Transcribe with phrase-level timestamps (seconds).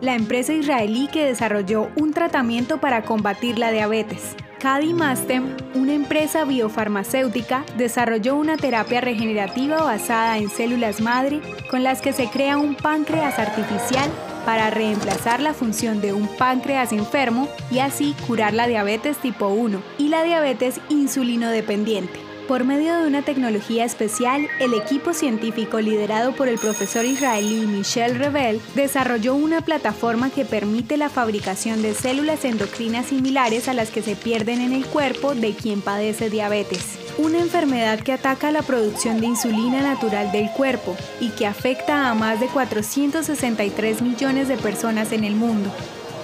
[0.00, 4.36] la empresa israelí que desarrolló un tratamiento para combatir la diabetes.
[4.60, 11.40] Cadimastem, una empresa biofarmacéutica, desarrolló una terapia regenerativa basada en células madre
[11.70, 14.10] con las que se crea un páncreas artificial
[14.44, 19.80] para reemplazar la función de un páncreas enfermo y así curar la diabetes tipo 1
[19.98, 22.27] y la diabetes insulino dependiente.
[22.48, 28.18] Por medio de una tecnología especial, el equipo científico liderado por el profesor israelí Michel
[28.18, 34.00] Revel desarrolló una plataforma que permite la fabricación de células endocrinas similares a las que
[34.00, 39.20] se pierden en el cuerpo de quien padece diabetes una enfermedad que ataca la producción
[39.20, 45.10] de insulina natural del cuerpo y que afecta a más de 463 millones de personas
[45.10, 45.68] en el mundo.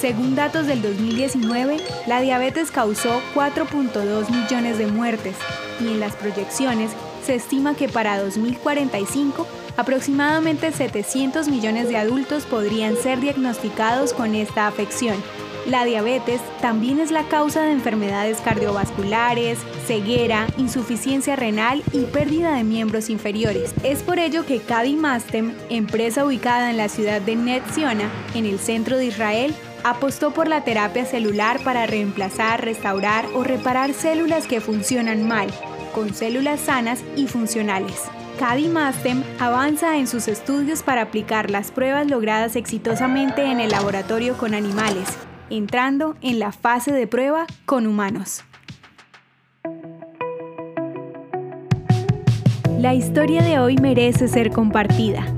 [0.00, 5.34] Según datos del 2019, la diabetes causó 4.2 millones de muertes
[5.80, 6.92] y en las proyecciones
[7.24, 9.44] se estima que para 2045
[9.76, 15.16] aproximadamente 700 millones de adultos podrían ser diagnosticados con esta afección.
[15.66, 22.64] La diabetes también es la causa de enfermedades cardiovasculares, ceguera, insuficiencia renal y pérdida de
[22.64, 23.74] miembros inferiores.
[23.82, 28.96] Es por ello que Cadimastem, empresa ubicada en la ciudad de Netziona, en el centro
[28.96, 35.26] de Israel, apostó por la terapia celular para reemplazar, restaurar o reparar células que funcionan
[35.26, 35.48] mal,
[35.94, 38.04] con células sanas y funcionales.
[38.38, 44.54] Cadimastem avanza en sus estudios para aplicar las pruebas logradas exitosamente en el laboratorio con
[44.54, 45.08] animales,
[45.50, 48.44] entrando en la fase de prueba con humanos.
[52.78, 55.37] La historia de hoy merece ser compartida.